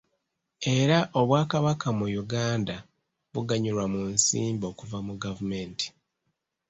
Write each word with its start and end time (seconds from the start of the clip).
Era 0.77 0.97
obwakabaka 1.19 1.87
mu 1.97 2.05
Uganda 2.23 2.75
buganyulwa 3.33 3.85
mu 3.93 4.01
nsimbi 4.13 4.63
okuva 4.71 4.97
mu 5.07 5.13
gavumenti. 5.23 5.87